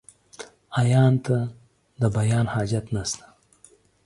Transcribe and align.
عيان 0.79 1.13
ته، 1.25 1.37
د 2.01 2.03
بيان 2.17 2.45
حاجت 2.53 2.85
نسته. 2.95 3.25